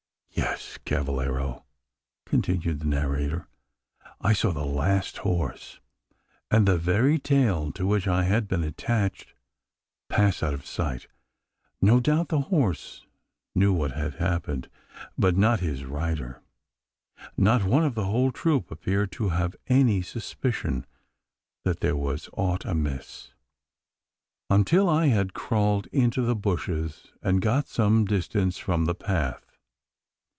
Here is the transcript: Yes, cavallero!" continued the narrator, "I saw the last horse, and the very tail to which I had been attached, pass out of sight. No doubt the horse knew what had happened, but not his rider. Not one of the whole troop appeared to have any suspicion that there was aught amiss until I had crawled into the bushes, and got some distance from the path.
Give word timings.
Yes, 0.33 0.79
cavallero!" 0.85 1.65
continued 2.25 2.79
the 2.79 2.85
narrator, 2.87 3.47
"I 4.21 4.33
saw 4.33 4.51
the 4.51 4.65
last 4.65 5.19
horse, 5.19 5.79
and 6.49 6.65
the 6.67 6.77
very 6.77 7.19
tail 7.19 7.71
to 7.73 7.85
which 7.85 8.07
I 8.07 8.23
had 8.23 8.47
been 8.47 8.63
attached, 8.63 9.33
pass 10.09 10.41
out 10.41 10.53
of 10.53 10.65
sight. 10.65 11.07
No 11.81 11.99
doubt 11.99 12.29
the 12.29 12.41
horse 12.41 13.05
knew 13.53 13.71
what 13.73 13.91
had 13.91 14.15
happened, 14.15 14.67
but 15.17 15.37
not 15.37 15.59
his 15.59 15.83
rider. 15.85 16.41
Not 17.37 17.63
one 17.63 17.83
of 17.83 17.95
the 17.95 18.05
whole 18.05 18.31
troop 18.31 18.71
appeared 18.71 19.11
to 19.13 19.29
have 19.29 19.55
any 19.67 20.01
suspicion 20.01 20.85
that 21.65 21.81
there 21.81 21.95
was 21.97 22.29
aught 22.33 22.65
amiss 22.65 23.31
until 24.49 24.89
I 24.89 25.07
had 25.07 25.33
crawled 25.33 25.87
into 25.87 26.21
the 26.21 26.35
bushes, 26.35 27.11
and 27.21 27.41
got 27.41 27.67
some 27.67 28.05
distance 28.05 28.57
from 28.57 28.85
the 28.85 28.95
path. 28.95 29.45